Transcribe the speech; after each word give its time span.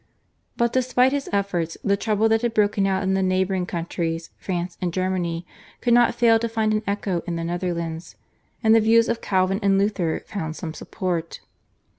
But 0.57 0.73
despite 0.73 1.11
his 1.11 1.29
efforts 1.31 1.77
the 1.83 1.95
trouble 1.95 2.27
that 2.29 2.41
had 2.41 2.55
broken 2.55 2.87
out 2.87 3.03
in 3.03 3.13
the 3.13 3.21
neighbouring 3.21 3.67
countries, 3.67 4.31
France 4.39 4.75
and 4.81 4.91
Germany, 4.91 5.45
could 5.79 5.93
not 5.93 6.15
fail 6.15 6.39
to 6.39 6.49
find 6.49 6.73
an 6.73 6.81
echo 6.87 7.21
in 7.27 7.35
the 7.35 7.43
Netherlands, 7.43 8.15
and 8.63 8.73
the 8.73 8.81
views 8.81 9.07
of 9.07 9.21
Calvin 9.21 9.59
and 9.61 9.77
Luther 9.77 10.23
found 10.25 10.55
some 10.55 10.73
support. 10.73 11.41